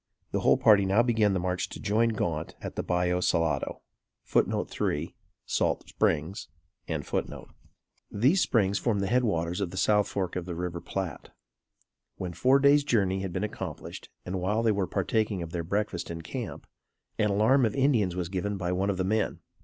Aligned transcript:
The 0.31 0.39
whole 0.39 0.57
party 0.57 0.83
now 0.83 1.03
began 1.03 1.33
the 1.33 1.39
march 1.39 1.69
to 1.69 1.79
join 1.79 2.09
Gaunt 2.09 2.55
at 2.59 2.75
the 2.75 2.81
Ballo 2.81 3.19
Salado. 3.21 3.81
[Footnote 4.23 4.67
3: 4.67 5.13
Salt 5.45 5.87
Springs.] 5.89 6.47
These 8.09 8.41
Springs 8.41 8.79
form 8.79 8.97
the 8.97 9.05
head 9.05 9.23
waters 9.23 9.61
of 9.61 9.69
the 9.69 9.77
south 9.77 10.07
fork 10.07 10.35
of 10.35 10.45
the 10.45 10.55
River 10.55 10.81
Platte. 10.81 11.29
When 12.15 12.33
four 12.33 12.57
days' 12.57 12.83
journey 12.83 13.19
had 13.21 13.31
been 13.31 13.43
accomplished, 13.43 14.09
and 14.25 14.41
while 14.41 14.63
they 14.63 14.71
were 14.71 14.87
partaking 14.87 15.43
of 15.43 15.51
their 15.51 15.63
breakfast 15.63 16.09
in 16.09 16.23
camp, 16.23 16.65
an 17.19 17.29
alarm 17.29 17.63
of 17.63 17.75
Indians 17.75 18.15
was 18.15 18.27
given 18.27 18.57
by 18.57 18.71
one 18.71 18.89
of 18.89 18.97
the 18.97 19.03
men. 19.03 19.41